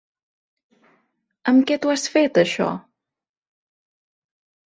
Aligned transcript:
Amb 1.51 1.67
què 1.71 1.77
t'ho 1.83 1.91
has 1.95 2.07
fet, 2.15 2.41
això? 2.43 2.71